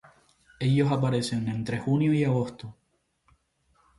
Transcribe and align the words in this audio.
Ellas 0.59 0.91
aparecen 0.91 1.47
entre 1.47 1.77
junio 1.77 2.11
y 2.11 2.23
agosto. 2.23 2.73